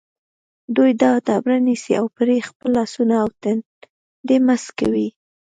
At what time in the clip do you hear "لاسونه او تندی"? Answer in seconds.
2.77-4.37